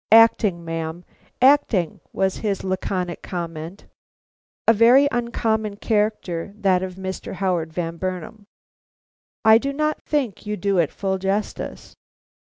"Acting, 0.11 0.65
ma'am, 0.65 1.05
acting!" 1.43 1.99
was 2.11 2.37
his 2.37 2.63
laconic 2.63 3.21
comment. 3.21 3.85
"A 4.67 4.73
very 4.73 5.07
uncommon 5.11 5.75
character, 5.75 6.53
that 6.57 6.81
of 6.81 6.95
Mr. 6.95 7.33
Howard 7.33 7.71
Van 7.71 7.97
Burnam. 7.97 8.47
I 9.45 9.59
do 9.59 9.71
not 9.71 10.01
think 10.01 10.43
you 10.47 10.57
do 10.57 10.79
it 10.79 10.91
full 10.91 11.19
justice." 11.19 11.95